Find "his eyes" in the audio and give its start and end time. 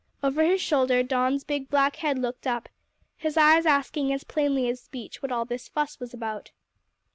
3.17-3.67